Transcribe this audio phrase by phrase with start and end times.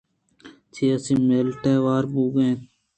[0.73, 2.61] چہ سی ملٹ ءَ ھور بوگ ءَ اِنت